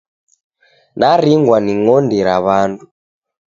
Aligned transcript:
Naringwa 0.99 1.57
ni 1.63 1.73
ng'ondi 1.79 2.17
ra 2.27 2.35
w'andu. 2.45 2.85